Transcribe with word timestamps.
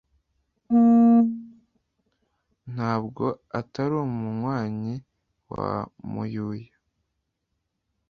ntabwo 2.73 3.25
atali 3.59 3.95
umumwanyi 4.07 4.93
wa 5.51 5.71
mayuya 6.13 6.73